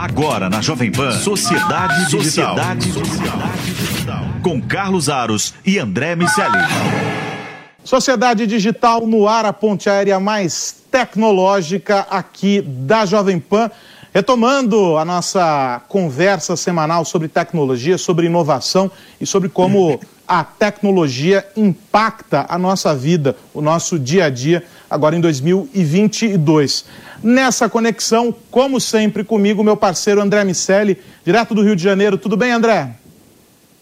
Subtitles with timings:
[0.00, 2.56] Agora na Jovem Pan, Sociedade Digital.
[2.56, 4.24] Sociedade Digital.
[4.42, 6.56] Com Carlos Aros e André Miceli.
[7.84, 13.70] Sociedade Digital no ar, a ponte aérea mais tecnológica aqui da Jovem Pan.
[14.10, 18.90] Retomando a nossa conversa semanal sobre tecnologia, sobre inovação
[19.20, 25.16] e sobre como a tecnologia impacta a nossa vida, o nosso dia a dia, agora
[25.16, 26.84] em 2022.
[27.22, 32.18] Nessa conexão, como sempre, comigo, meu parceiro André Miceli, direto do Rio de Janeiro.
[32.18, 32.99] Tudo bem, André?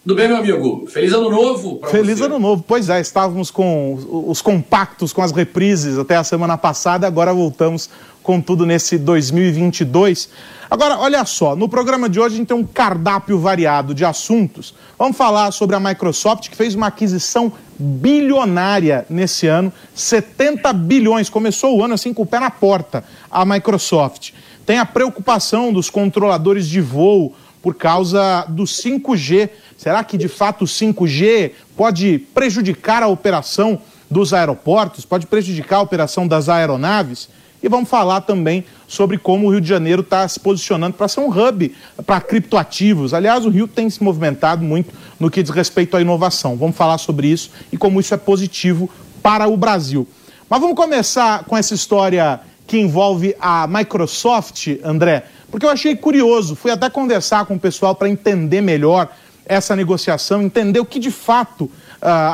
[0.01, 0.87] Tudo bem, meu amigo?
[0.87, 2.25] Feliz ano novo Feliz você.
[2.25, 2.63] ano novo.
[2.65, 7.89] Pois é, estávamos com os compactos, com as reprises até a semana passada, agora voltamos
[8.23, 10.29] com tudo nesse 2022.
[10.71, 14.73] Agora, olha só, no programa de hoje a gente tem um cardápio variado de assuntos.
[14.97, 21.29] Vamos falar sobre a Microsoft, que fez uma aquisição bilionária nesse ano, 70 bilhões.
[21.29, 24.31] Começou o ano assim com o pé na porta, a Microsoft.
[24.65, 29.49] Tem a preocupação dos controladores de voo por causa do 5G.
[29.77, 35.81] Será que de fato o 5G pode prejudicar a operação dos aeroportos, pode prejudicar a
[35.81, 37.29] operação das aeronaves?
[37.61, 41.19] E vamos falar também sobre como o Rio de Janeiro está se posicionando para ser
[41.19, 43.13] um hub para criptoativos.
[43.13, 46.55] Aliás, o Rio tem se movimentado muito no que diz respeito à inovação.
[46.55, 48.89] Vamos falar sobre isso e como isso é positivo
[49.21, 50.07] para o Brasil.
[50.49, 56.55] Mas vamos começar com essa história que envolve a Microsoft, André, porque eu achei curioso.
[56.55, 59.09] Fui até conversar com o pessoal para entender melhor
[59.45, 61.71] essa negociação, entender o que de fato uh,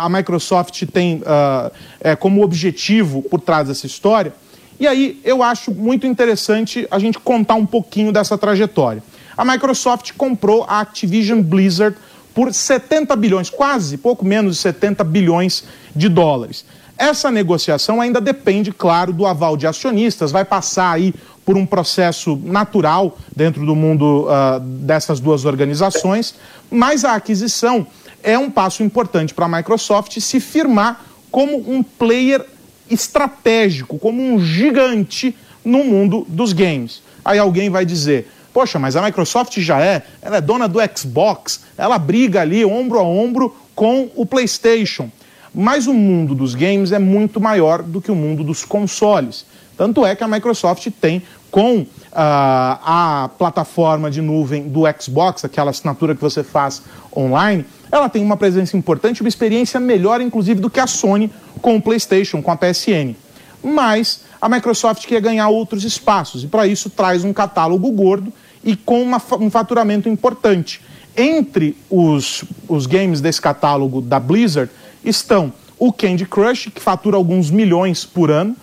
[0.01, 1.71] a Microsoft tem uh,
[2.01, 4.33] é, como objetivo por trás dessa história.
[4.77, 9.01] E aí eu acho muito interessante a gente contar um pouquinho dessa trajetória.
[9.37, 11.97] A Microsoft comprou a Activision Blizzard
[12.33, 15.63] por 70 bilhões, quase pouco menos de 70 bilhões
[15.95, 16.65] de dólares.
[16.97, 21.13] Essa negociação ainda depende, claro, do aval de acionistas, vai passar aí
[21.45, 26.35] por um processo natural dentro do mundo uh, dessas duas organizações,
[26.71, 27.85] mas a aquisição
[28.23, 32.43] é um passo importante para a Microsoft se firmar como um player
[32.89, 37.03] estratégico, como um gigante no mundo dos games.
[37.23, 41.61] Aí alguém vai dizer: Poxa, mas a Microsoft já é, ela é dona do Xbox,
[41.77, 45.11] ela briga ali ombro a ombro com o PlayStation.
[45.55, 49.45] Mas o mundo dos games é muito maior do que o mundo dos consoles.
[49.77, 55.71] Tanto é que a Microsoft tem com uh, a plataforma de nuvem do Xbox, aquela
[55.71, 56.81] assinatura que você faz
[57.15, 61.77] online, ela tem uma presença importante, uma experiência melhor, inclusive, do que a Sony com
[61.77, 63.15] o PlayStation, com a PSN.
[63.63, 68.75] Mas a Microsoft quer ganhar outros espaços e, para isso, traz um catálogo gordo e
[68.75, 70.81] com uma, um faturamento importante.
[71.15, 74.69] Entre os, os games desse catálogo da Blizzard
[75.05, 78.55] estão o Candy Crush, que fatura alguns milhões por ano,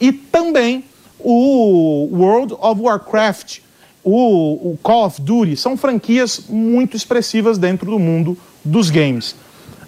[0.00, 0.84] e também
[1.18, 3.58] o World of Warcraft,
[4.02, 9.34] o, Call of Duty, são franquias muito expressivas dentro do mundo dos games.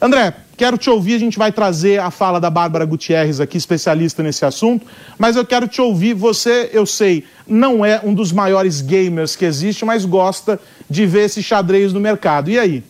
[0.01, 4.23] André, quero te ouvir, a gente vai trazer a fala da Bárbara Gutierrez aqui, especialista
[4.23, 4.85] nesse assunto,
[5.17, 9.45] mas eu quero te ouvir, você, eu sei, não é um dos maiores gamers que
[9.45, 12.51] existe, mas gosta de ver esse xadrez no mercado.
[12.51, 12.85] E aí?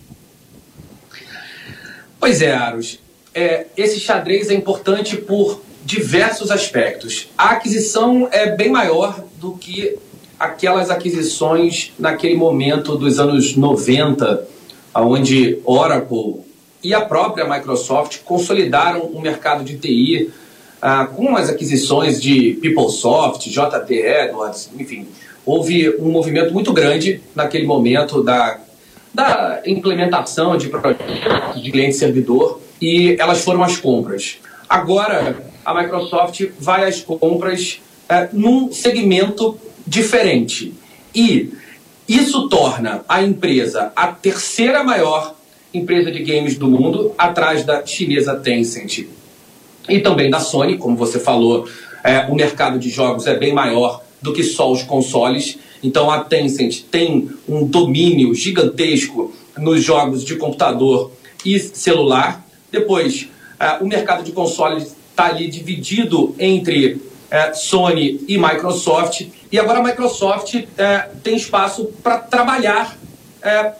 [2.19, 3.02] Pois é, Aros.
[3.35, 7.29] É, esse xadrez é importante por diversos aspectos.
[7.37, 9.97] A aquisição é bem maior do que
[10.39, 14.47] aquelas aquisições naquele momento dos anos 90,
[14.95, 16.41] onde Oracle
[16.83, 20.31] e a própria Microsoft consolidaram o mercado de TI
[20.81, 25.07] ah, com as aquisições de PeopleSoft, JT Edwards, enfim.
[25.47, 28.59] Houve um movimento muito grande naquele momento da,
[29.15, 34.39] da implementação de projetos de cliente-servidor e elas foram as compras.
[34.69, 39.57] Agora, a Microsoft vai às compras é, num segmento
[39.87, 40.75] diferente.
[41.15, 41.53] E
[42.09, 45.37] isso torna a empresa a terceira maior
[45.73, 49.07] empresa de games do mundo, atrás da chinesa Tencent
[49.89, 51.67] e também da Sony, como você falou,
[52.05, 55.59] é, o mercado de jogos é bem maior do que só os consoles.
[55.83, 61.13] Então a Tencent tem um domínio gigantesco nos jogos de computador
[61.45, 62.47] e celular.
[62.73, 63.29] Depois,
[63.61, 69.27] é, o mercado de consoles está ali dividido entre é, Sony e Microsoft.
[69.53, 72.99] E agora a Microsoft é, tem espaço para trabalhar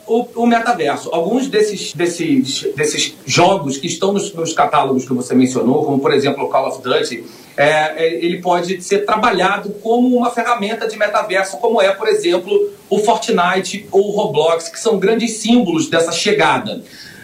[0.05, 1.09] o, o, metaverso.
[1.13, 6.13] Alguns desses, desses, desses jogos que estão nos, nos, catálogos que você mencionou, como por
[6.13, 7.23] exemplo o Call of Duty,
[7.55, 12.99] é, ele pode ser trabalhado como uma ferramenta de metaverso, como é, por exemplo, o
[12.99, 16.83] Fortnite ou o Roblox, que são grandes símbolos dessa chegada.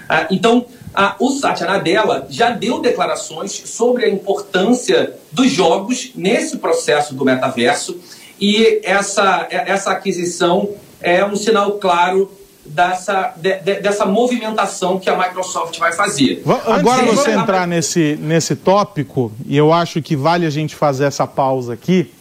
[0.10, 6.58] É, então, a, o Satya Nadella já deu declarações sobre a importância dos jogos nesse
[6.58, 8.00] processo do metaverso
[8.40, 10.70] e essa, essa aquisição
[11.02, 12.32] é um sinal claro
[12.66, 16.44] dessa, de, de, dessa movimentação que a Microsoft vai fazer.
[16.66, 21.28] Agora você entrar nesse, nesse tópico, e eu acho que vale a gente fazer essa
[21.28, 22.12] pausa aqui,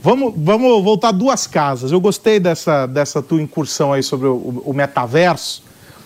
[0.00, 1.92] vamos, vamos voltar duas casas.
[1.92, 5.62] Eu gostei dessa, dessa tua incursão aí sobre o, o metaverso,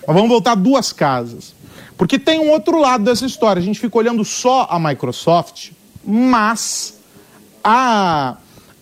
[0.07, 1.55] mas vamos voltar duas casas.
[1.97, 3.61] Porque tem um outro lado dessa história.
[3.61, 5.71] A gente fica olhando só a Microsoft,
[6.05, 6.99] mas
[7.65, 8.37] a,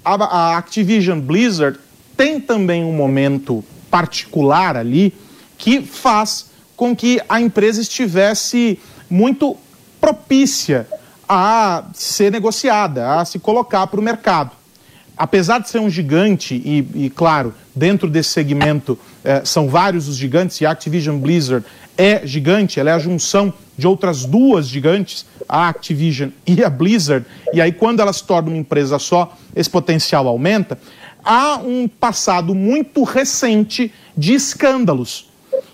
[0.04, 1.78] a, a Activision Blizzard
[2.16, 5.14] tem também um momento particular ali
[5.56, 8.78] que faz com que a empresa estivesse
[9.08, 9.56] muito
[10.00, 10.86] propícia
[11.28, 14.50] a ser negociada, a se colocar para o mercado.
[15.16, 20.16] Apesar de ser um gigante, e, e claro, dentro desse segmento eh, são vários os
[20.16, 21.64] gigantes, e a Activision Blizzard
[21.96, 27.26] é gigante, ela é a junção de outras duas gigantes, a Activision e a Blizzard,
[27.52, 30.78] e aí quando ela se torna uma empresa só, esse potencial aumenta
[31.24, 35.30] há um passado muito recente de escândalos.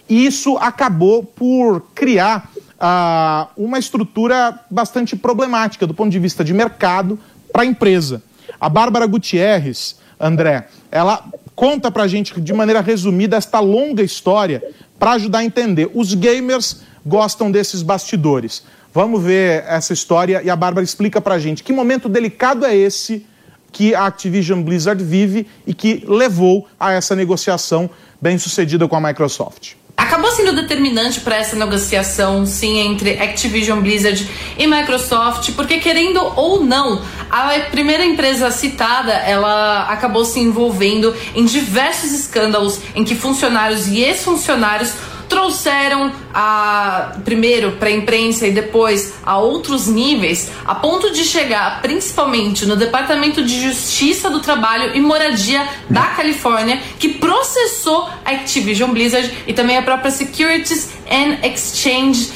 [0.09, 6.55] E isso acabou por criar uh, uma estrutura bastante problemática do ponto de vista de
[6.55, 7.19] mercado
[7.53, 8.23] para a empresa.
[8.61, 11.25] A Bárbara Gutierrez, André, ela
[11.55, 14.63] conta para a gente de maneira resumida esta longa história
[15.01, 15.91] para ajudar a entender.
[15.95, 18.63] Os gamers gostam desses bastidores.
[18.93, 22.77] Vamos ver essa história e a Bárbara explica para a gente que momento delicado é
[22.77, 23.27] esse
[23.73, 27.89] que a Activision Blizzard vive e que levou a essa negociação
[28.21, 29.75] bem sucedida com a Microsoft.
[29.97, 36.65] Acabou sendo determinante para essa negociação, sim, entre Activision Blizzard e Microsoft, porque querendo ou
[36.65, 37.01] não,
[37.31, 44.01] a primeira empresa citada, ela acabou se envolvendo em diversos escândalos em que funcionários e
[44.01, 44.93] ex-funcionários
[45.29, 51.81] trouxeram a primeiro para a imprensa e depois a outros níveis, a ponto de chegar
[51.81, 58.91] principalmente no Departamento de Justiça do Trabalho e Moradia da Califórnia, que processou a Activision
[58.91, 62.33] Blizzard e também a própria Securities and Exchange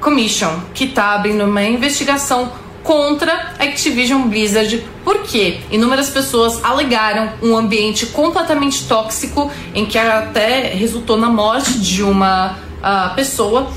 [0.00, 2.50] Commission, que está abrindo uma investigação
[2.82, 11.16] contra Activision Blizzard, porque inúmeras pessoas alegaram um ambiente completamente tóxico em que até resultou
[11.16, 13.70] na morte de uma uh, pessoa.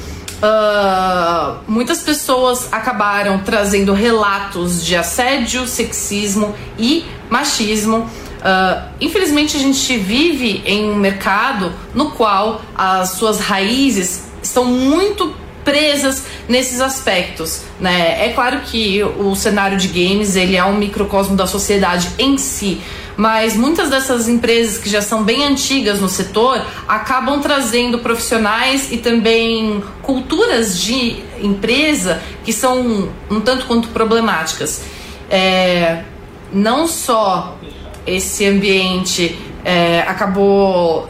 [0.44, 8.00] Uh, muitas pessoas acabaram trazendo relatos de assédio, sexismo e machismo.
[8.00, 15.34] Uh, infelizmente, a gente vive em um mercado no qual as suas raízes estão muito
[15.64, 18.26] presas nesses aspectos, né?
[18.26, 22.82] É claro que o cenário de games ele é um microcosmo da sociedade em si,
[23.16, 28.98] mas muitas dessas empresas que já são bem antigas no setor acabam trazendo profissionais e
[28.98, 34.82] também culturas de empresa que são um tanto quanto problemáticas.
[35.30, 36.04] É,
[36.52, 37.58] não só
[38.06, 41.08] esse ambiente é, acabou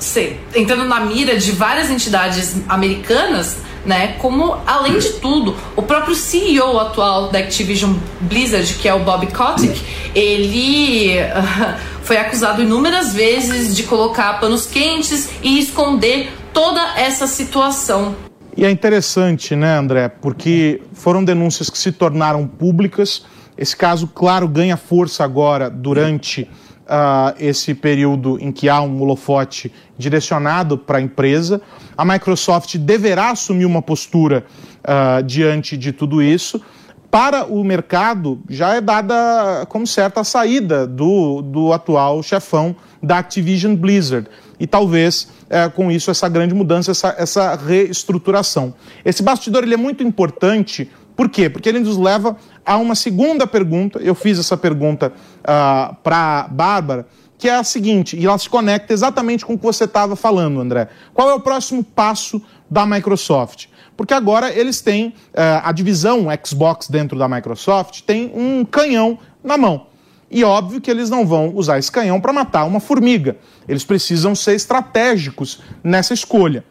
[0.56, 4.16] entrando na mira de várias entidades americanas né?
[4.20, 9.28] Como, além de tudo, o próprio CEO atual da Activision Blizzard, que é o Bob
[9.28, 9.82] Kotick,
[10.16, 11.16] ele
[12.04, 18.16] foi acusado inúmeras vezes de colocar panos quentes e esconder toda essa situação.
[18.56, 23.26] E é interessante, né, André, porque foram denúncias que se tornaram públicas.
[23.58, 26.48] Esse caso, claro, ganha força agora durante
[26.84, 31.62] uh, esse período em que há um holofote direcionado para a empresa.
[31.98, 34.46] A Microsoft deverá assumir uma postura
[34.80, 36.62] uh, diante de tudo isso.
[37.10, 43.20] Para o mercado, já é dada como certa a saída do, do atual chefão da
[43.20, 44.28] Activision Blizzard.
[44.60, 48.74] E talvez é, com isso essa grande mudança, essa, essa reestruturação.
[49.06, 51.50] Esse bastidor ele é muito importante por quê?
[51.50, 54.00] Porque ele nos leva a uma segunda pergunta.
[54.00, 58.50] Eu fiz essa pergunta uh, ah, para Bárbara, que é a seguinte, e ela se
[58.50, 60.88] conecta exatamente com o que você estava falando, André.
[61.14, 63.66] Qual é o próximo passo da Microsoft?
[63.98, 69.58] Porque agora eles têm, uh, a divisão Xbox dentro da Microsoft tem um canhão na
[69.58, 69.88] mão.
[70.32, 73.38] E óbvio que eles não vão usar esse canhão para matar uma formiga.
[73.68, 76.64] Eles precisam ser estratégicos nessa escolha.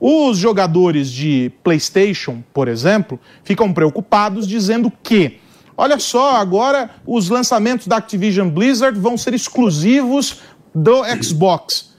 [0.00, 5.38] Os jogadores de PlayStation, por exemplo, ficam preocupados dizendo que,
[5.76, 10.40] olha só, agora os lançamentos da Activision Blizzard vão ser exclusivos
[10.74, 11.94] do Xbox.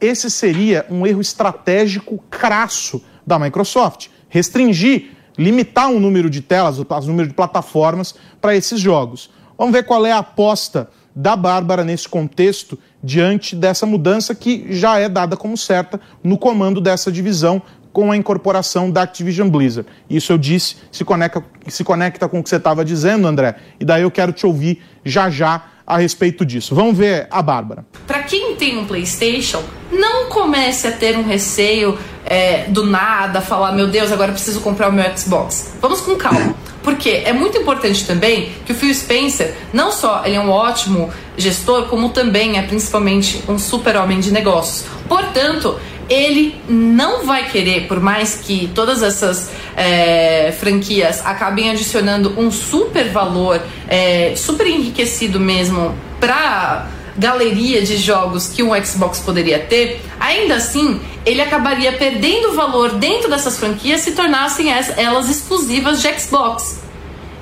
[0.00, 4.08] Esse seria um erro estratégico crasso da Microsoft.
[4.28, 9.30] Restringir, limitar o número de telas, o número de plataformas para esses jogos.
[9.56, 14.98] Vamos ver qual é a aposta da Bárbara nesse contexto diante dessa mudança que já
[14.98, 17.60] é dada como certa no comando dessa divisão
[17.92, 19.88] com a incorporação da Activision Blizzard.
[20.08, 23.84] Isso eu disse, se conecta, se conecta com o que você estava dizendo, André, e
[23.84, 26.74] daí eu quero te ouvir já já a respeito disso.
[26.74, 27.84] Vamos ver a Bárbara.
[28.06, 33.72] Para quem tem um PlayStation, não comece a ter um receio é, do nada, falar:
[33.72, 35.74] meu Deus, agora preciso comprar o meu Xbox.
[35.80, 36.54] Vamos com calma.
[36.82, 41.10] Porque é muito importante também que o Phil Spencer, não só ele é um ótimo
[41.36, 44.84] gestor, como também é principalmente um super homem de negócios.
[45.08, 52.50] Portanto, ele não vai querer, por mais que todas essas é, franquias acabem adicionando um
[52.50, 60.04] super valor, é, super enriquecido mesmo para galeria de jogos que um Xbox poderia ter,
[60.18, 66.80] ainda assim ele acabaria perdendo valor dentro dessas franquias se tornassem elas exclusivas de Xbox.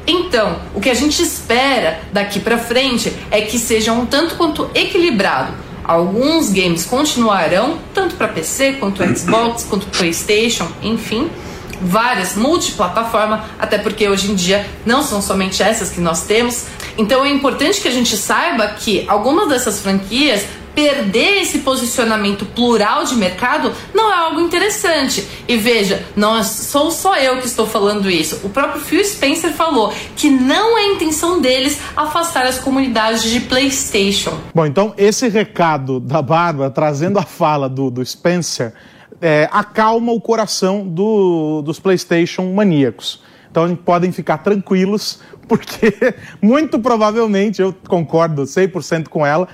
[0.06, 4.68] Então, o que a gente espera daqui para frente é que seja um tanto quanto
[4.74, 11.28] equilibrado Alguns games continuarão, tanto para PC quanto Xbox, quanto PlayStation, enfim,
[11.82, 16.66] várias multiplataforma, até porque hoje em dia não são somente essas que nós temos.
[16.96, 23.04] Então é importante que a gente saiba que algumas dessas franquias perder esse posicionamento plural
[23.04, 25.26] de mercado não é algo interessante.
[25.46, 28.40] E veja, não sou só eu que estou falando isso.
[28.42, 34.38] O próprio Phil Spencer falou que não é intenção deles afastar as comunidades de PlayStation.
[34.54, 38.72] Bom, então esse recado da Bárbara trazendo a fala do, do Spencer
[39.22, 43.22] é, acalma o coração do, dos PlayStation maníacos.
[43.48, 45.94] Então podem ficar tranquilos, porque
[46.40, 49.46] muito provavelmente, eu concordo 100% com ela,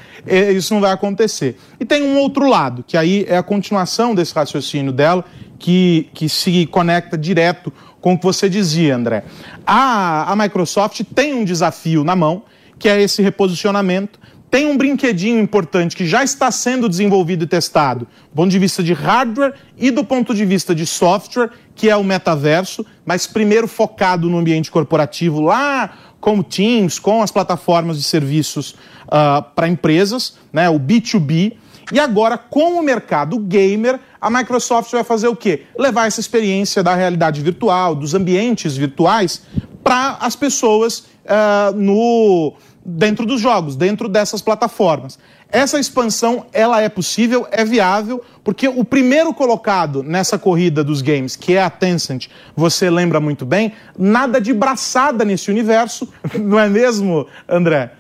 [0.57, 1.59] isso não vai acontecer.
[1.79, 5.25] E tem um outro lado, que aí é a continuação desse raciocínio dela,
[5.59, 9.25] que, que se conecta direto com o que você dizia, André.
[9.67, 12.45] A, a Microsoft tem um desafio na mão,
[12.79, 18.07] que é esse reposicionamento tem um brinquedinho importante que já está sendo desenvolvido e testado,
[18.31, 21.97] do ponto de vista de hardware e do ponto de vista de software, que é
[21.97, 25.91] o metaverso, mas primeiro focado no ambiente corporativo, lá
[26.21, 28.75] com o Teams, com as plataformas de serviços
[29.07, 31.55] uh, para empresas, né, o B2B.
[31.93, 35.65] E agora, com o mercado gamer, a Microsoft vai fazer o quê?
[35.79, 39.43] Levar essa experiência da realidade virtual, dos ambientes virtuais,
[39.83, 42.55] para as pessoas uh, no
[42.91, 45.19] dentro dos jogos, dentro dessas plataformas.
[45.51, 51.37] Essa expansão, ela é possível, é viável, porque o primeiro colocado nessa corrida dos games,
[51.37, 56.09] que é a Tencent, você lembra muito bem, nada de braçada nesse universo,
[56.41, 57.93] não é mesmo, André?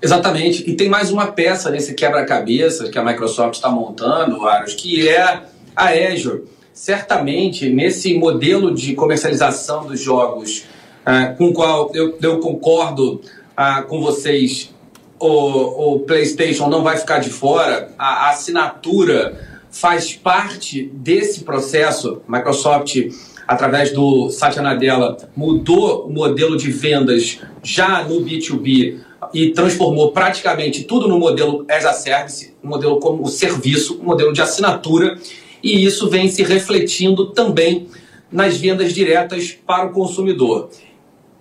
[0.00, 0.68] Exatamente.
[0.70, 5.42] E tem mais uma peça nesse quebra-cabeça que a Microsoft está montando, Aros, que é
[5.74, 6.44] a Azure.
[6.72, 10.64] Certamente, nesse modelo de comercialização dos jogos,
[11.04, 13.20] uh, com o qual eu, eu concordo
[13.60, 14.72] ah, com vocês,
[15.18, 19.36] o, o PlayStation não vai ficar de fora, a, a assinatura
[19.68, 22.22] faz parte desse processo.
[22.28, 22.94] Microsoft,
[23.48, 29.00] através do Satya Nadella, mudou o modelo de vendas já no B2B
[29.34, 34.32] e transformou praticamente tudo no modelo as a service, um modelo como serviço, um modelo
[34.32, 35.18] de assinatura,
[35.60, 37.88] e isso vem se refletindo também
[38.30, 40.70] nas vendas diretas para o consumidor.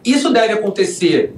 [0.03, 1.35] Isso deve acontecer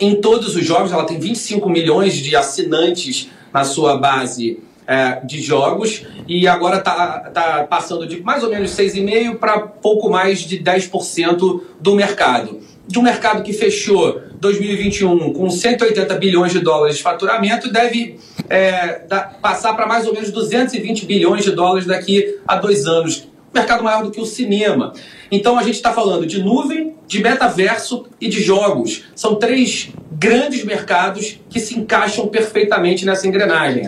[0.00, 0.92] em todos os jogos.
[0.92, 7.30] Ela tem 25 milhões de assinantes na sua base é, de jogos e agora está
[7.32, 12.60] tá passando de mais ou menos 6,5% para pouco mais de 10% do mercado.
[12.86, 19.00] De um mercado que fechou 2021 com 180 bilhões de dólares de faturamento, deve é,
[19.08, 23.26] da, passar para mais ou menos 220 bilhões de dólares daqui a dois anos.
[23.54, 24.92] Mercado maior do que o cinema.
[25.30, 29.04] Então a gente está falando de nuvem, de metaverso e de jogos.
[29.14, 33.84] São três grandes mercados que se encaixam perfeitamente nessa engrenagem.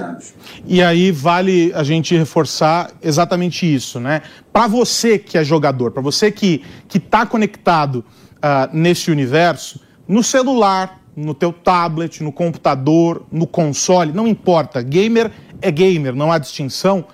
[0.66, 4.22] E aí vale a gente reforçar exatamente isso, né?
[4.52, 6.62] Para você que é jogador, para você que
[6.94, 8.04] está conectado
[8.36, 14.82] uh, nesse universo, no celular, no teu tablet, no computador, no console, não importa.
[14.82, 15.30] Gamer
[15.62, 17.06] é gamer, não há distinção.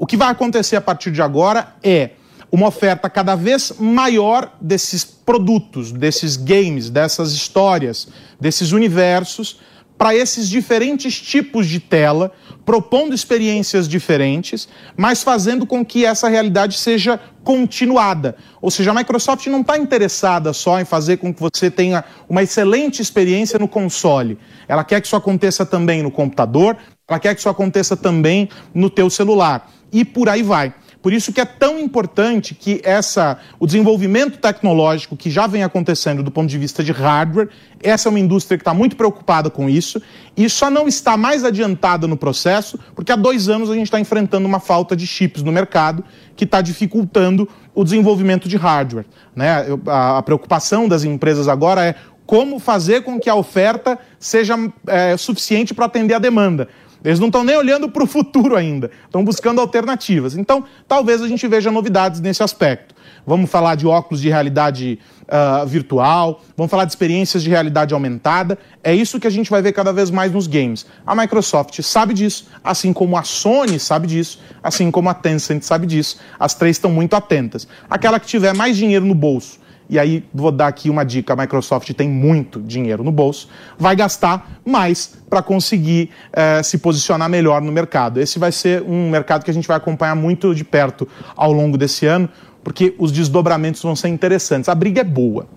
[0.00, 2.12] O que vai acontecer a partir de agora é
[2.50, 8.08] uma oferta cada vez maior desses produtos, desses games, dessas histórias,
[8.40, 9.60] desses universos,
[9.98, 12.32] para esses diferentes tipos de tela,
[12.64, 14.66] propondo experiências diferentes,
[14.96, 18.36] mas fazendo com que essa realidade seja continuada.
[18.62, 22.42] Ou seja, a Microsoft não está interessada só em fazer com que você tenha uma
[22.42, 24.38] excelente experiência no console.
[24.66, 28.88] Ela quer que isso aconteça também no computador, ela quer que isso aconteça também no
[28.88, 29.70] teu celular.
[29.92, 30.74] E por aí vai.
[31.02, 36.22] Por isso que é tão importante que essa, o desenvolvimento tecnológico que já vem acontecendo
[36.22, 37.48] do ponto de vista de hardware,
[37.82, 40.00] essa é uma indústria que está muito preocupada com isso
[40.36, 43.98] e só não está mais adiantada no processo porque há dois anos a gente está
[43.98, 46.04] enfrentando uma falta de chips no mercado
[46.36, 49.06] que está dificultando o desenvolvimento de hardware.
[49.34, 49.66] Né?
[49.86, 51.94] A, a preocupação das empresas agora é
[52.26, 54.54] como fazer com que a oferta seja
[54.86, 56.68] é, suficiente para atender a demanda.
[57.04, 60.36] Eles não estão nem olhando para o futuro ainda, estão buscando alternativas.
[60.36, 62.94] Então, talvez a gente veja novidades nesse aspecto.
[63.26, 68.58] Vamos falar de óculos de realidade uh, virtual, vamos falar de experiências de realidade aumentada.
[68.82, 70.86] É isso que a gente vai ver cada vez mais nos games.
[71.06, 75.86] A Microsoft sabe disso, assim como a Sony sabe disso, assim como a Tencent sabe
[75.86, 76.18] disso.
[76.38, 77.68] As três estão muito atentas.
[77.88, 79.59] Aquela que tiver mais dinheiro no bolso
[79.90, 83.96] e aí vou dar aqui uma dica: a Microsoft tem muito dinheiro no bolso, vai
[83.96, 88.20] gastar mais para conseguir eh, se posicionar melhor no mercado.
[88.20, 91.76] Esse vai ser um mercado que a gente vai acompanhar muito de perto ao longo
[91.76, 92.28] desse ano,
[92.62, 94.68] porque os desdobramentos vão ser interessantes.
[94.68, 95.48] A briga é boa.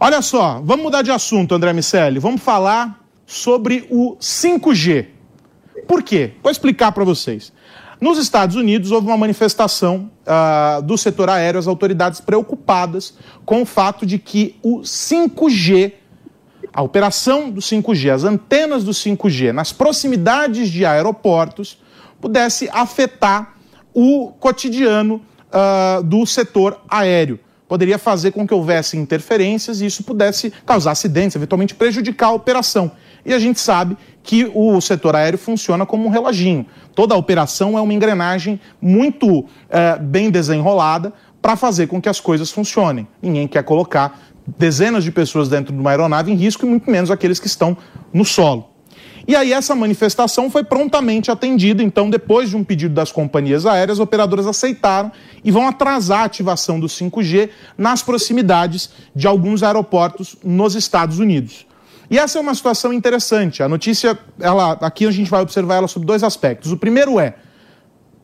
[0.00, 2.18] Olha só, vamos mudar de assunto, André Miceli.
[2.18, 5.06] Vamos falar sobre o 5G.
[5.86, 6.32] Por quê?
[6.42, 7.52] Vou explicar para vocês.
[8.04, 13.14] Nos Estados Unidos, houve uma manifestação uh, do setor aéreo, as autoridades preocupadas
[13.46, 15.94] com o fato de que o 5G,
[16.70, 21.78] a operação do 5G, as antenas do 5G nas proximidades de aeroportos,
[22.20, 23.54] pudesse afetar
[23.94, 27.40] o cotidiano uh, do setor aéreo.
[27.66, 32.92] Poderia fazer com que houvesse interferências e isso pudesse causar acidentes, eventualmente prejudicar a operação.
[33.24, 36.66] E a gente sabe que o setor aéreo funciona como um reloginho.
[36.94, 41.12] Toda a operação é uma engrenagem muito é, bem desenrolada
[41.42, 43.06] para fazer com que as coisas funcionem.
[43.20, 44.18] Ninguém quer colocar
[44.56, 47.76] dezenas de pessoas dentro de uma aeronave em risco e muito menos aqueles que estão
[48.14, 48.70] no solo.
[49.28, 53.98] E aí essa manifestação foi prontamente atendida, então depois de um pedido das companhias aéreas,
[53.98, 55.12] operadoras aceitaram
[55.42, 61.66] e vão atrasar a ativação do 5G nas proximidades de alguns aeroportos nos Estados Unidos.
[62.10, 63.62] E essa é uma situação interessante.
[63.62, 66.72] A notícia, ela, aqui a gente vai observar ela sob dois aspectos.
[66.72, 67.34] O primeiro é: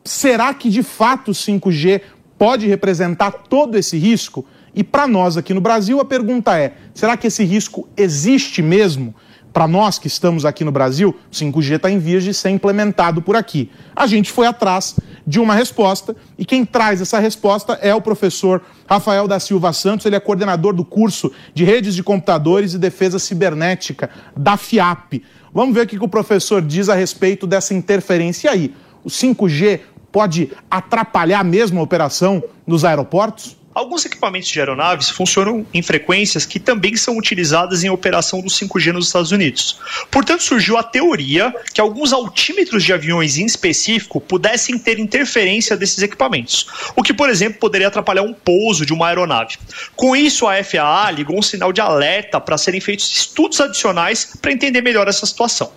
[0.03, 2.01] será que de fato o 5G
[2.37, 4.45] pode representar todo esse risco?
[4.73, 9.13] E para nós aqui no Brasil, a pergunta é: será que esse risco existe mesmo?
[9.53, 13.21] Para nós que estamos aqui no Brasil, o 5G está em vias de ser implementado
[13.21, 13.69] por aqui.
[13.95, 14.95] A gente foi atrás
[15.27, 20.05] de uma resposta e quem traz essa resposta é o professor Rafael da Silva Santos,
[20.05, 25.23] ele é coordenador do curso de redes de computadores e defesa cibernética da FIAP.
[25.53, 28.47] Vamos ver o que o professor diz a respeito dessa interferência.
[28.47, 33.57] E aí, o 5G pode atrapalhar mesmo a operação nos aeroportos?
[33.73, 38.91] Alguns equipamentos de aeronaves funcionam em frequências que também são utilizadas em operação do 5G
[38.91, 39.79] nos Estados Unidos.
[40.09, 46.03] Portanto, surgiu a teoria que alguns altímetros de aviões em específico pudessem ter interferência desses
[46.03, 49.57] equipamentos, o que, por exemplo, poderia atrapalhar um pouso de uma aeronave.
[49.95, 54.51] Com isso, a FAA ligou um sinal de alerta para serem feitos estudos adicionais para
[54.51, 55.71] entender melhor essa situação.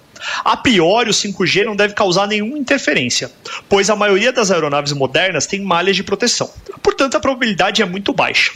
[0.44, 3.30] A priori, o 5G não deve causar nenhuma interferência,
[3.68, 6.50] pois a maioria das aeronaves modernas tem malhas de proteção.
[6.82, 8.52] Portanto, a probabilidade é muito baixa.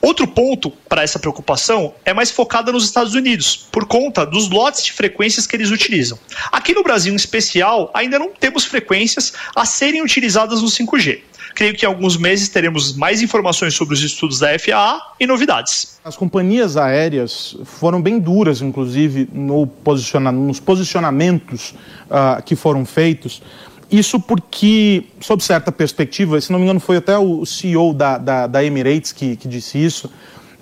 [0.00, 4.84] Outro ponto para essa preocupação é mais focada nos Estados Unidos, por conta dos lotes
[4.84, 6.18] de frequências que eles utilizam.
[6.50, 11.20] Aqui no Brasil, em especial, ainda não temos frequências a serem utilizadas no 5G.
[11.58, 15.98] Creio que em alguns meses teremos mais informações sobre os estudos da FAA e novidades.
[16.04, 21.74] As companhias aéreas foram bem duras, inclusive, no posiciona nos posicionamentos
[22.08, 23.42] uh, que foram feitos.
[23.90, 28.46] Isso porque, sob certa perspectiva, se não me engano, foi até o CEO da, da,
[28.46, 30.08] da Emirates que, que disse isso.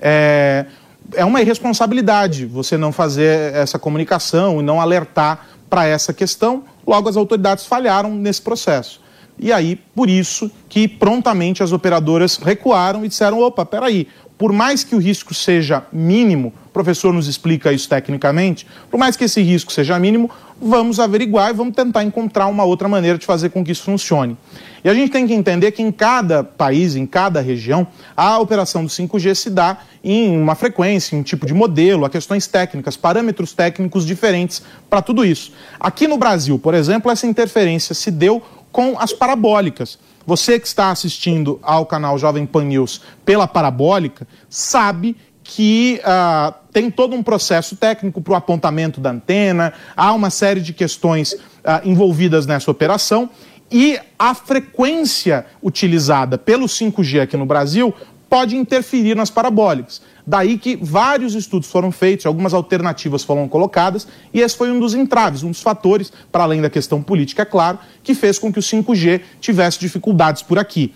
[0.01, 0.65] É,
[1.13, 6.65] é uma irresponsabilidade você não fazer essa comunicação e não alertar para essa questão.
[6.87, 9.05] Logo, as autoridades falharam nesse processo.
[9.39, 14.85] E aí, por isso que prontamente as operadoras recuaram e disseram: opa, peraí, por mais
[14.85, 19.41] que o risco seja mínimo, o professor nos explica isso tecnicamente, por mais que esse
[19.41, 23.65] risco seja mínimo, vamos averiguar e vamos tentar encontrar uma outra maneira de fazer com
[23.65, 24.37] que isso funcione.
[24.85, 28.85] E a gente tem que entender que em cada país, em cada região, a operação
[28.85, 32.97] do 5G se dá em uma frequência, em um tipo de modelo, a questões técnicas,
[32.97, 35.53] parâmetros técnicos diferentes para tudo isso.
[35.81, 38.43] Aqui no Brasil, por exemplo, essa interferência se deu
[38.77, 39.99] com as parabólicas.
[40.27, 46.91] Você que está assistindo ao canal Jovem Pan News pela parabólica, sabe que uh, tem
[46.91, 51.41] todo um processo técnico para o apontamento da antena, há uma série de questões uh,
[51.87, 53.31] envolvidas nessa operação
[53.73, 57.95] e a frequência utilizada pelo 5G aqui no Brasil
[58.29, 60.03] pode interferir nas parabólicas.
[60.27, 64.93] Daí que vários estudos foram feitos, algumas alternativas foram colocadas, e esse foi um dos
[64.93, 68.59] entraves, um dos fatores, para além da questão política, é claro, que fez com que
[68.59, 70.93] o 5G tivesse dificuldades por aqui.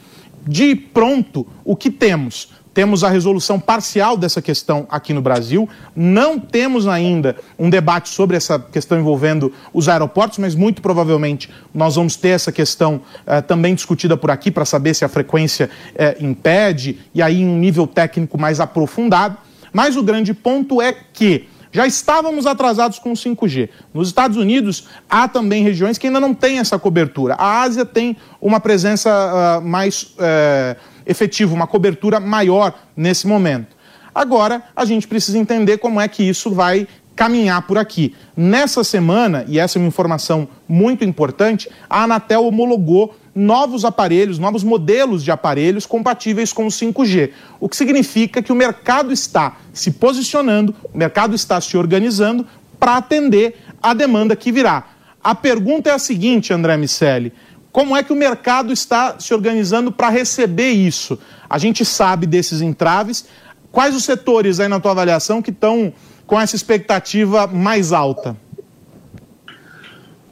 [0.46, 2.48] De pronto, o que temos?
[2.72, 5.68] Temos a resolução parcial dessa questão aqui no Brasil.
[5.94, 11.96] Não temos ainda um debate sobre essa questão envolvendo os aeroportos, mas muito provavelmente nós
[11.96, 16.16] vamos ter essa questão eh, também discutida por aqui para saber se a frequência eh,
[16.20, 19.36] impede, e aí em um nível técnico mais aprofundado.
[19.72, 23.68] Mas o grande ponto é que já estávamos atrasados com o 5G.
[23.94, 27.34] Nos Estados Unidos, há também regiões que ainda não têm essa cobertura.
[27.34, 30.76] A Ásia tem uma presença uh, mais uh,
[31.10, 33.76] efetiva, uma cobertura maior nesse momento.
[34.14, 38.14] Agora, a gente precisa entender como é que isso vai caminhar por aqui.
[38.36, 44.64] Nessa semana, e essa é uma informação muito importante, a Anatel homologou novos aparelhos, novos
[44.64, 47.30] modelos de aparelhos compatíveis com o 5G.
[47.58, 52.46] O que significa que o mercado está se posicionando, o mercado está se organizando
[52.78, 54.84] para atender a demanda que virá.
[55.22, 57.32] A pergunta é a seguinte, André Miceli:
[57.72, 61.18] como é que o mercado está se organizando para receber isso?
[61.48, 63.26] A gente sabe desses entraves.
[63.70, 65.92] Quais os setores aí na tua avaliação que estão
[66.26, 68.36] com essa expectativa mais alta?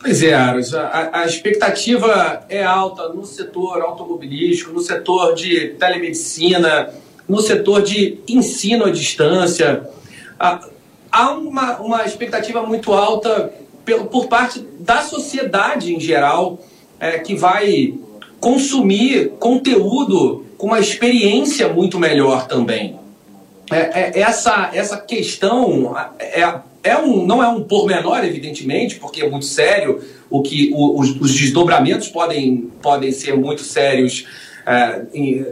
[0.00, 6.90] Pois é, Aros, a, a, expectativa é alta no setor automobilístico, no setor de telemedicina,
[7.28, 9.88] no setor de ensino à distância.
[10.38, 13.52] Há uma, uma expectativa muito alta
[14.10, 16.60] por parte da sociedade em geral,
[17.00, 17.94] é, que vai
[18.40, 22.96] consumir conteúdo com uma experiência muito melhor também.
[23.70, 29.28] É, é, essa, essa questão é, é um, não é um pormenor, evidentemente, porque é
[29.28, 34.26] muito sério, o que o, os, os, desdobramentos podem, podem ser muito sérios
[34.66, 35.02] é,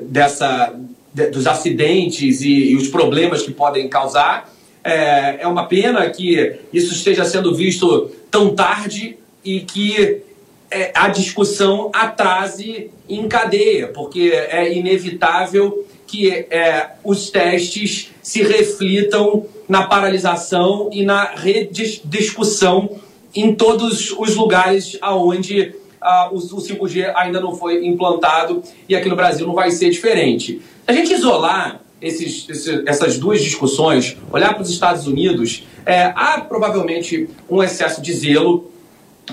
[0.03, 0.75] dessa,
[1.13, 4.51] de, dos acidentes e, e, os problemas que podem causar.
[4.83, 10.23] É, é uma pena que isso esteja sendo visto tão tarde e que
[10.71, 19.47] é, a discussão atrase em cadeia, porque é inevitável que é, os testes se reflitam
[19.69, 23.01] na paralisação e na rediscussão
[23.35, 29.09] em todos os lugares aonde ah, o, o 5G ainda não foi implantado e aqui
[29.09, 30.63] no Brasil não vai ser diferente.
[30.87, 32.47] A gente isolar esses,
[32.87, 38.71] essas duas discussões, olhar para os Estados Unidos, é, há provavelmente um excesso de zelo,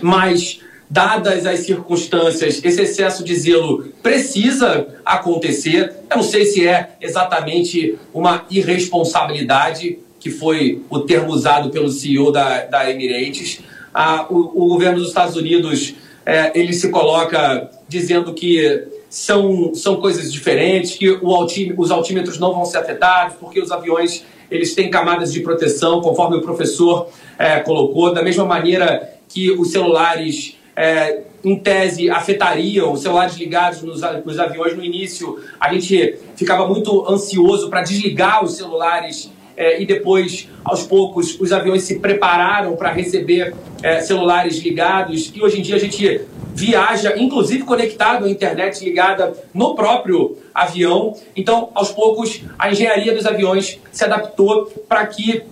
[0.01, 0.59] mas
[0.93, 5.91] dadas as circunstâncias, esse excesso de zelo precisa acontecer.
[6.07, 12.31] Eu não sei se é exatamente uma irresponsabilidade, que foi o termo usado pelo CEO
[12.31, 13.61] da, da Emirates.
[13.91, 19.95] Ah, o, o, governo dos Estados Unidos é, ele se coloca dizendo que são, são
[19.99, 25.33] coisas diferentes, que os altímetros não vão ser afetados, porque os aviões eles têm camadas
[25.33, 31.57] de proteção, conforme o professor é, colocou, da mesma maneira que os celulares é, em
[31.57, 34.75] tese, afetariam celulares ligados nos, nos, aviões.
[34.75, 40.83] No início, a gente ficava muito ansioso para desligar os celulares é, e depois, aos
[40.83, 45.31] poucos, os aviões se prepararam para receber é, celulares ligados.
[45.35, 46.21] E hoje em dia a gente
[46.55, 51.15] viaja, inclusive conectado à internet ligada no próprio avião.
[51.35, 55.43] Então, aos poucos, a engenharia dos aviões se adaptou para que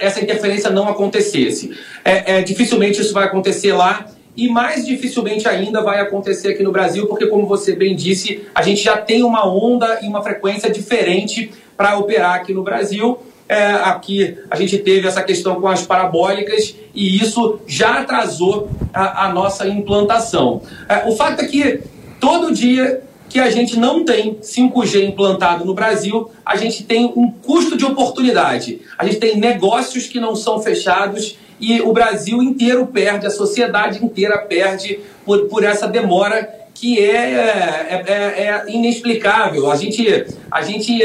[0.00, 1.70] essa interferência não acontecesse.
[2.04, 6.72] É, é, dificilmente isso vai acontecer lá e mais dificilmente ainda vai acontecer aqui no
[6.72, 10.70] Brasil, porque, como você bem disse, a gente já tem uma onda e uma frequência
[10.70, 13.18] diferente para operar aqui no Brasil.
[13.48, 19.26] É, aqui a gente teve essa questão com as parabólicas e isso já atrasou a,
[19.26, 20.62] a nossa implantação.
[20.88, 21.80] É, o fato é que
[22.18, 27.30] todo dia que a gente não tem 5G implantado no Brasil, a gente tem um
[27.30, 28.82] custo de oportunidade.
[28.98, 34.04] A gente tem negócios que não são fechados e o Brasil inteiro perde, a sociedade
[34.04, 39.70] inteira perde por, por essa demora que é, é, é, é inexplicável.
[39.70, 41.02] A gente, a gente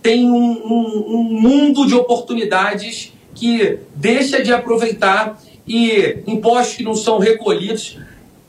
[0.00, 6.94] tem um, um, um mundo de oportunidades que deixa de aproveitar e impostos que não
[6.94, 7.98] são recolhidos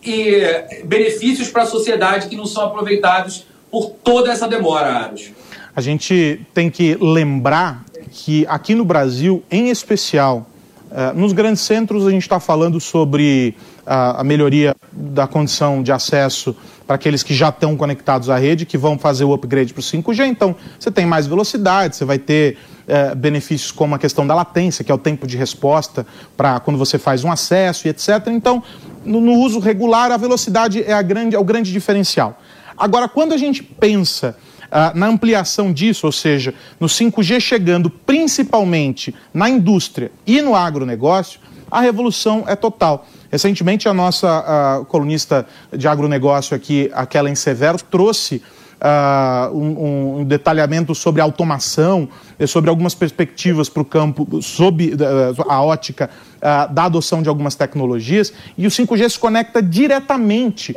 [0.06, 5.32] e benefícios para a sociedade que não são aproveitados por toda essa demora, Aros.
[5.76, 10.48] A gente tem que lembrar que aqui no Brasil, em especial,
[10.90, 15.92] eh, nos grandes centros a gente está falando sobre a, a, melhoria da condição de
[15.92, 16.56] acesso
[16.88, 19.84] para aqueles que já estão conectados à rede, que vão fazer o upgrade para o
[19.84, 20.26] 5G.
[20.26, 24.84] Então, você tem mais velocidade, você vai ter é, benefícios como a questão da latência,
[24.84, 28.28] que é o tempo de resposta para quando você faz um acesso e etc.
[28.28, 28.62] Então,
[29.04, 32.40] no, no uso regular, a velocidade é, a grande, é o grande diferencial.
[32.78, 34.36] Agora, quando a gente pensa
[34.70, 41.40] ah, na ampliação disso, ou seja, no 5G chegando principalmente na indústria e no agronegócio,
[41.70, 43.08] a revolução é total.
[43.32, 48.42] Recentemente, a nossa a colunista de agronegócio aqui, a Kellen Severo, trouxe
[48.82, 52.08] uh, um, um, detalhamento sobre automação,
[52.38, 57.30] eh, sobre algumas perspectivas para o campo, sob uh, a ótica uh, da adoção de
[57.30, 60.76] algumas tecnologias, e o 5G se conecta diretamente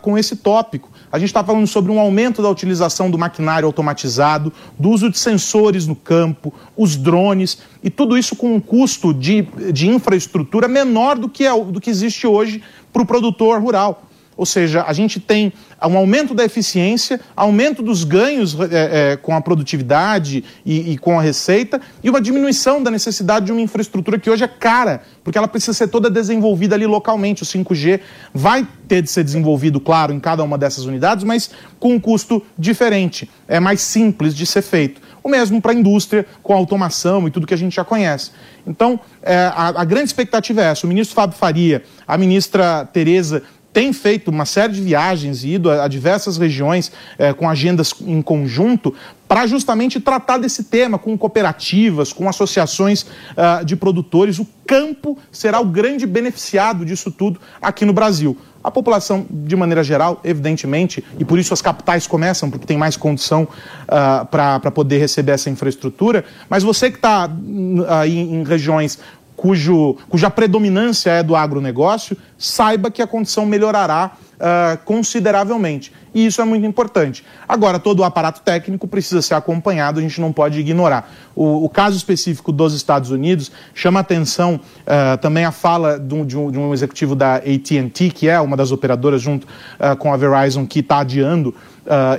[0.00, 0.90] com esse tópico.
[1.12, 5.18] A gente está falando sobre um aumento da utilização do maquinário automatizado, do uso de
[5.18, 11.16] sensores no campo, os drones, e tudo isso com um custo de, de infraestrutura menor
[11.16, 14.05] do que, é, do que existe hoje para o produtor rural.
[14.36, 19.34] Ou seja, a gente tem um aumento da eficiência, aumento dos ganhos é, é, com
[19.34, 24.18] a produtividade e, e, com a receita, e uma diminuição da necessidade de uma infraestrutura
[24.18, 27.42] que hoje é cara, porque ela precisa ser toda desenvolvida ali localmente.
[27.42, 28.00] O 5G
[28.34, 32.42] vai ter de ser desenvolvido, claro, em cada uma dessas unidades, mas com um custo
[32.58, 33.28] diferente.
[33.48, 35.00] É mais simples de ser feito.
[35.22, 38.30] O mesmo para a indústria, com a automação e tudo que a gente já conhece.
[38.64, 40.86] Então, é, a, a grande expectativa é essa.
[40.86, 43.42] O ministro Fábio Faria, a ministra Tereza
[43.76, 47.92] tem feito uma série de viagens e ido a, a diversas regiões eh, com agendas
[48.00, 48.94] em conjunto
[49.28, 54.38] para justamente tratar desse tema com cooperativas, com associações uh, de produtores.
[54.38, 58.38] O campo será o grande beneficiado disso tudo aqui no Brasil.
[58.64, 62.96] A população, de maneira geral, evidentemente, e por isso as capitais começam, porque tem mais
[62.96, 68.98] condição uh, para poder receber essa infraestrutura, mas você que está uh, em, em regiões
[69.46, 75.92] cujo, cuja predominância é do agronegócio, saiba que a condição melhorará uh, consideravelmente.
[76.12, 77.24] E isso é muito importante.
[77.46, 81.12] Agora, todo o aparato técnico precisa ser acompanhado, a gente não pode ignorar.
[81.32, 86.26] O, o caso específico dos Estados Unidos chama atenção uh, também a fala de um,
[86.26, 90.66] de, um, executivo da AT&T, que é uma das operadoras junto uh, com a Verizon,
[90.66, 91.54] que está adiando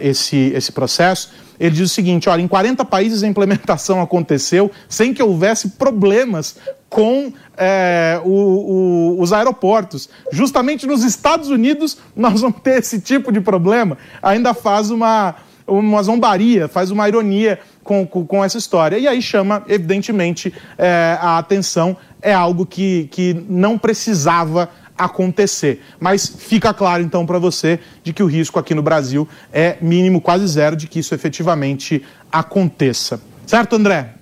[0.01, 5.13] esse, esse processo ele diz o seguinte: olha, em 40 países a implementação aconteceu sem
[5.13, 6.57] que houvesse problemas
[6.89, 10.09] com é, o, o, os aeroportos.
[10.31, 13.97] Justamente nos Estados Unidos nós vamos ter esse tipo de problema.
[14.21, 18.97] Ainda faz uma, uma zombaria, faz uma ironia com, com, com essa história.
[18.97, 21.97] E aí chama, evidentemente, é, a atenção.
[22.19, 25.81] É algo que, que não precisava acontecer.
[25.99, 30.19] Mas fica claro então para você de que o risco aqui no Brasil é mínimo,
[30.19, 33.21] quase zero, de que isso efetivamente aconteça.
[33.45, 34.15] Certo, André?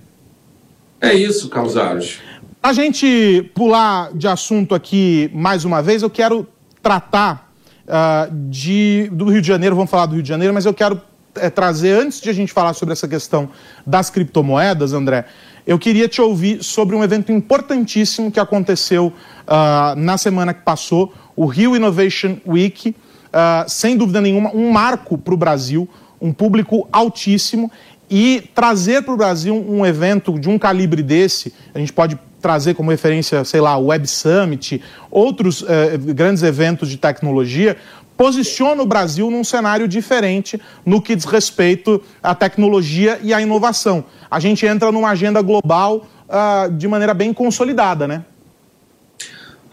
[1.00, 2.18] É isso, Carlos Aros.
[2.62, 6.48] A gente pular de assunto aqui mais uma vez, eu quero
[6.82, 7.52] tratar
[7.86, 11.00] uh, de, do Rio de Janeiro, vamos falar do Rio de Janeiro, mas eu quero
[11.36, 13.50] é, trazer, antes de a gente falar sobre essa questão
[13.86, 15.26] das criptomoedas, André,
[15.66, 19.12] eu queria te ouvir sobre um evento importantíssimo que aconteceu
[19.46, 25.16] uh, na semana que passou, o Rio Innovation Week, uh, sem dúvida nenhuma, um marco
[25.16, 25.88] para o Brasil,
[26.20, 27.70] um público altíssimo,
[28.10, 32.74] e trazer para o Brasil um evento de um calibre desse, a gente pode trazer
[32.74, 34.80] como referência, sei lá, o Web Summit,
[35.10, 37.76] outros eh, grandes eventos de tecnologia,
[38.16, 44.04] posiciona o Brasil num cenário diferente no que diz respeito à tecnologia e à inovação.
[44.30, 48.24] A gente entra numa agenda global uh, de maneira bem consolidada, né?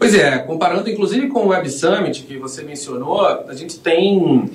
[0.04, 4.50] Pois é, comparando inclusive com o Web Summit que você mencionou, a gente tem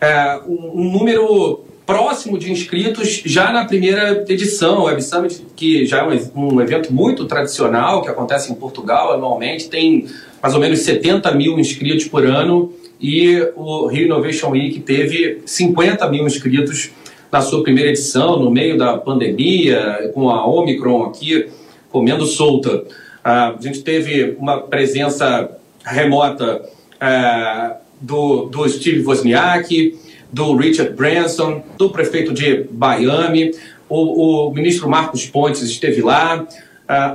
[0.00, 4.80] é, um, um, número próximo de inscritos já na primeira edição.
[4.80, 9.68] O Web Summit, que já é um, evento muito tradicional, que acontece em Portugal anualmente,
[9.68, 10.08] tem
[10.42, 16.08] mais ou menos 70 mil inscritos por ano e o Rio Innovation Week teve 50
[16.08, 16.90] mil inscritos
[17.30, 21.48] na sua primeira edição, no meio da pandemia, com a Omicron aqui
[21.88, 22.84] comendo solta.
[23.28, 25.50] A gente teve uma presença
[25.84, 26.62] remota
[27.00, 29.98] é, do, do Steve Wozniak,
[30.32, 33.52] do Richard Branson, do prefeito de Miami,
[33.88, 36.46] o, o ministro Marcos Pontes esteve lá,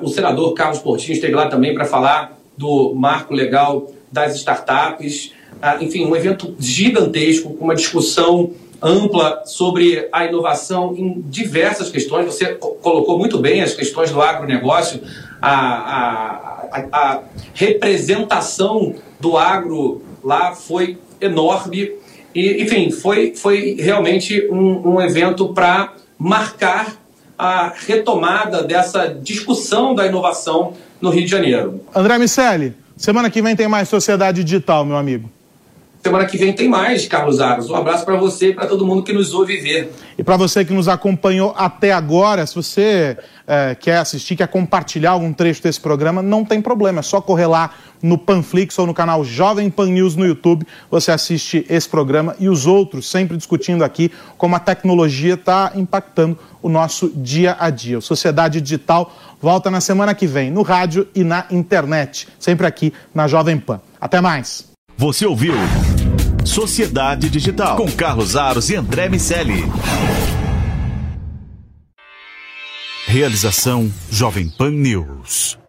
[0.01, 5.31] o senador Carlos Portinho esteve lá também para falar do marco legal das startups.
[5.61, 12.25] Ah, enfim, um evento gigantesco, com uma discussão ampla sobre a inovação em diversas questões.
[12.25, 15.01] Você colocou muito bem as questões do agronegócio,
[15.45, 17.19] a, a, a
[17.53, 21.91] representação do agro lá foi enorme.
[22.33, 26.95] E, enfim, foi, foi realmente um, um evento para marcar
[27.37, 31.81] a retomada dessa discussão da inovação no Rio de Janeiro.
[31.93, 35.29] André Miceli, semana que vem tem mais Sociedade Digital, meu amigo.
[36.03, 37.69] Semana que vem tem mais, Carlos Aros.
[37.69, 39.89] Um abraço para você e para todo mundo que nos ouve ver.
[40.17, 45.11] E para você que nos acompanhou até agora, se você é, quer assistir, quer compartilhar
[45.11, 46.99] algum trecho desse programa, não tem problema.
[46.99, 50.67] É só correr lá no Panflix ou no canal Jovem Pan News no YouTube.
[50.91, 56.37] Você assiste esse programa e os outros, sempre discutindo aqui como a tecnologia está impactando
[56.61, 57.97] o nosso dia a dia.
[57.97, 59.09] O Sociedade Digital
[59.41, 62.27] volta na semana que vem, no rádio e na internet.
[62.37, 63.79] Sempre aqui na Jovem Pan.
[64.01, 64.65] Até mais.
[64.97, 65.53] Você ouviu?
[66.45, 69.63] Sociedade Digital, com Carlos Aros e André Miceli.
[73.07, 75.62] Realização Jovem Pan News.